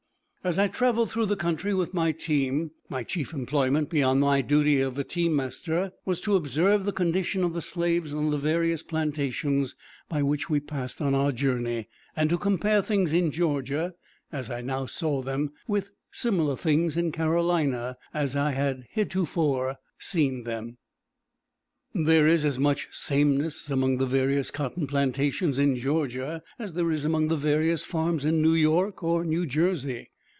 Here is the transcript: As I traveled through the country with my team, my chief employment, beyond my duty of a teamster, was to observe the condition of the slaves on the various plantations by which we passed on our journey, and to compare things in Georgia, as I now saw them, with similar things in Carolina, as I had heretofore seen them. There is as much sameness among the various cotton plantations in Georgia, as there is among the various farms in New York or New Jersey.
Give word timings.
As 0.43 0.57
I 0.57 0.67
traveled 0.69 1.11
through 1.11 1.27
the 1.27 1.35
country 1.35 1.71
with 1.71 1.93
my 1.93 2.11
team, 2.11 2.71
my 2.89 3.03
chief 3.03 3.31
employment, 3.31 3.91
beyond 3.91 4.21
my 4.21 4.41
duty 4.41 4.81
of 4.81 4.97
a 4.97 5.03
teamster, 5.03 5.91
was 6.03 6.19
to 6.21 6.35
observe 6.35 6.83
the 6.83 6.91
condition 6.91 7.43
of 7.43 7.53
the 7.53 7.61
slaves 7.61 8.11
on 8.11 8.31
the 8.31 8.39
various 8.39 8.81
plantations 8.81 9.75
by 10.09 10.23
which 10.23 10.49
we 10.49 10.59
passed 10.59 10.99
on 10.99 11.13
our 11.13 11.31
journey, 11.31 11.89
and 12.15 12.27
to 12.31 12.39
compare 12.39 12.81
things 12.81 13.13
in 13.13 13.29
Georgia, 13.29 13.93
as 14.31 14.49
I 14.49 14.61
now 14.61 14.87
saw 14.87 15.21
them, 15.21 15.51
with 15.67 15.93
similar 16.11 16.57
things 16.57 16.97
in 16.97 17.11
Carolina, 17.11 17.95
as 18.11 18.35
I 18.35 18.53
had 18.53 18.87
heretofore 18.89 19.75
seen 19.99 20.43
them. 20.43 20.79
There 21.93 22.27
is 22.27 22.45
as 22.45 22.57
much 22.57 22.87
sameness 22.89 23.69
among 23.69 23.97
the 23.99 24.07
various 24.07 24.49
cotton 24.49 24.87
plantations 24.87 25.59
in 25.59 25.75
Georgia, 25.75 26.41
as 26.57 26.73
there 26.73 26.89
is 26.91 27.05
among 27.05 27.27
the 27.27 27.35
various 27.37 27.85
farms 27.85 28.25
in 28.25 28.41
New 28.41 28.55
York 28.55 29.03
or 29.03 29.23
New 29.23 29.45
Jersey. 29.45 30.07